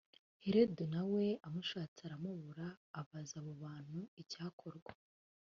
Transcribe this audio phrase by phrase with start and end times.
[0.43, 2.65] herode na we amushatse aramubura
[2.99, 4.91] abaza abo bantu icyakorwa